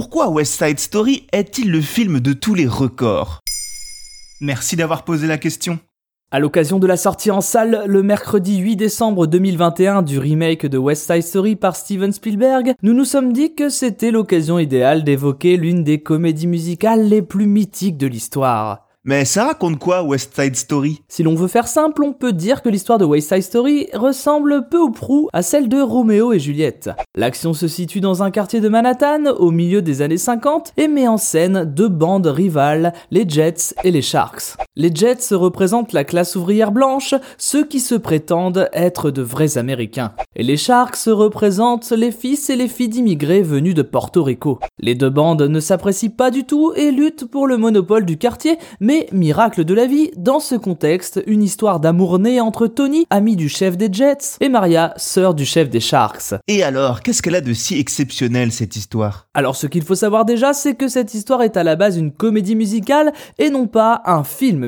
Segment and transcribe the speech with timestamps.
[0.00, 3.40] pourquoi West Side Story est-il le film de tous les records?
[4.40, 5.80] Merci d'avoir posé la question.
[6.30, 10.78] À l'occasion de la sortie en salle le mercredi 8 décembre 2021 du remake de
[10.78, 15.56] West Side Story par Steven Spielberg, nous nous sommes dit que c'était l'occasion idéale d'évoquer
[15.56, 18.87] l'une des comédies musicales les plus mythiques de l'histoire.
[19.08, 21.00] Mais ça raconte quoi West Side Story?
[21.08, 24.68] Si l'on veut faire simple, on peut dire que l'histoire de West Side Story ressemble
[24.68, 26.90] peu ou prou à celle de Roméo et Juliette.
[27.16, 31.08] L'action se situe dans un quartier de Manhattan au milieu des années 50 et met
[31.08, 34.58] en scène deux bandes rivales, les Jets et les Sharks.
[34.80, 40.12] Les Jets représentent la classe ouvrière blanche, ceux qui se prétendent être de vrais Américains.
[40.36, 44.60] Et les Sharks représentent les fils et les filles d'immigrés venus de Porto Rico.
[44.78, 48.56] Les deux bandes ne s'apprécient pas du tout et luttent pour le monopole du quartier,
[48.78, 53.34] mais miracle de la vie, dans ce contexte, une histoire d'amour né entre Tony, ami
[53.34, 56.34] du chef des Jets, et Maria, sœur du chef des Sharks.
[56.46, 59.26] Et alors, qu'est-ce qu'elle a de si exceptionnel cette histoire?
[59.34, 62.12] Alors ce qu'il faut savoir déjà, c'est que cette histoire est à la base une
[62.12, 64.67] comédie musicale et non pas un film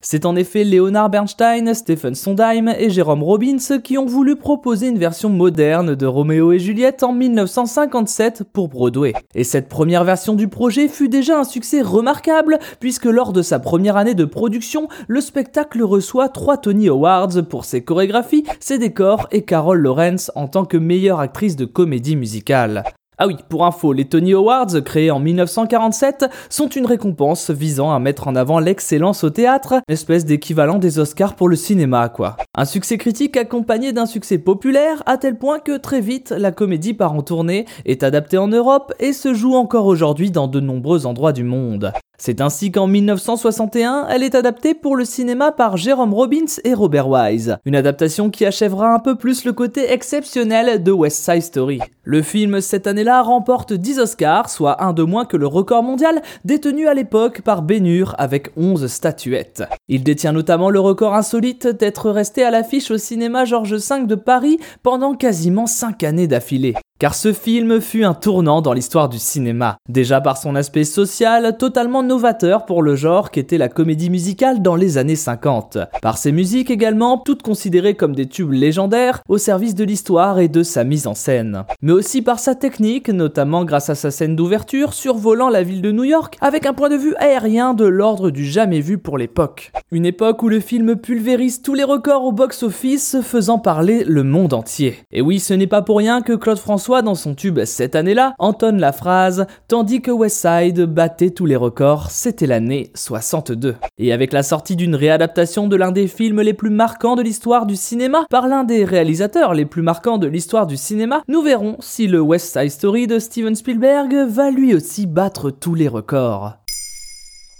[0.00, 4.98] C'est en effet Leonard Bernstein, Stephen Sondheim et Jérôme Robbins qui ont voulu proposer une
[4.98, 9.12] version moderne de Roméo et Juliette en 1957 pour Broadway.
[9.34, 13.58] Et cette première version du projet fut déjà un succès remarquable puisque lors de sa
[13.58, 19.28] première année de production, le spectacle reçoit trois Tony Awards pour ses chorégraphies, ses décors
[19.32, 22.84] et Carol Lawrence en tant que meilleure actrice de comédie musicale.
[23.22, 27.98] Ah oui, pour info, les Tony Awards, créés en 1947, sont une récompense visant à
[27.98, 32.38] mettre en avant l'excellence au théâtre, espèce d'équivalent des Oscars pour le cinéma, quoi.
[32.56, 36.94] Un succès critique accompagné d'un succès populaire, à tel point que très vite, la comédie
[36.94, 41.04] part en tournée, est adaptée en Europe et se joue encore aujourd'hui dans de nombreux
[41.04, 41.92] endroits du monde.
[42.22, 47.08] C'est ainsi qu'en 1961, elle est adaptée pour le cinéma par Jérôme Robbins et Robert
[47.08, 47.56] Wise.
[47.64, 51.80] Une adaptation qui achèvera un peu plus le côté exceptionnel de West Side Story.
[52.02, 56.20] Le film cette année-là remporte 10 Oscars, soit un de moins que le record mondial
[56.44, 59.62] détenu à l'époque par Hur avec 11 statuettes.
[59.88, 64.14] Il détient notamment le record insolite d'être resté à l'affiche au cinéma Georges V de
[64.14, 66.74] Paris pendant quasiment 5 années d'affilée.
[67.00, 71.56] Car ce film fut un tournant dans l'histoire du cinéma, déjà par son aspect social
[71.56, 76.30] totalement novateur pour le genre qu'était la comédie musicale dans les années 50, par ses
[76.30, 80.84] musiques également, toutes considérées comme des tubes légendaires au service de l'histoire et de sa
[80.84, 85.48] mise en scène, mais aussi par sa technique, notamment grâce à sa scène d'ouverture survolant
[85.48, 88.80] la ville de New York avec un point de vue aérien de l'ordre du jamais
[88.80, 89.72] vu pour l'époque.
[89.90, 94.52] Une époque où le film pulvérise tous les records au box-office faisant parler le monde
[94.52, 94.98] entier.
[95.12, 96.58] Et oui, ce n'est pas pour rien que Claude
[96.90, 102.10] Dans son tube cette année-là, entonne la phrase Tandis que Westside battait tous les records,
[102.10, 103.76] c'était l'année 62.
[103.98, 107.64] Et avec la sortie d'une réadaptation de l'un des films les plus marquants de l'histoire
[107.64, 111.76] du cinéma par l'un des réalisateurs les plus marquants de l'histoire du cinéma, nous verrons
[111.78, 116.54] si le West Side Story de Steven Spielberg va lui aussi battre tous les records.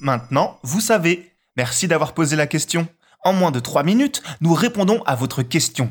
[0.00, 1.30] Maintenant, vous savez.
[1.56, 2.88] Merci d'avoir posé la question.
[3.22, 5.90] En moins de 3 minutes, nous répondons à votre question.